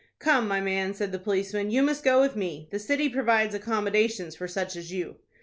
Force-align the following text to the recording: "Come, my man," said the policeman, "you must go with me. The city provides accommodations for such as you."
"Come, 0.17 0.47
my 0.47 0.59
man," 0.59 0.95
said 0.95 1.11
the 1.11 1.19
policeman, 1.19 1.69
"you 1.69 1.83
must 1.83 2.03
go 2.03 2.19
with 2.19 2.35
me. 2.35 2.67
The 2.71 2.79
city 2.79 3.07
provides 3.07 3.53
accommodations 3.53 4.35
for 4.35 4.47
such 4.47 4.75
as 4.75 4.91
you." 4.91 5.17